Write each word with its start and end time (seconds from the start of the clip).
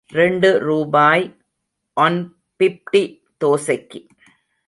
ரெண்டு 0.09 0.59
ரூபாய், 0.59 1.37
one 1.93 2.35
fifty 2.59 3.03
தோசைக்கு. 3.43 4.07